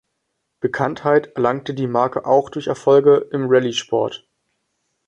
Bekanntheit 0.61 1.35
erlangte 1.35 1.75
die 1.75 1.85
Marke 1.85 2.25
auch 2.25 2.49
durch 2.49 2.65
Erfolge 2.65 3.27
im 3.31 3.45
Rallye-Sport. 3.47 4.27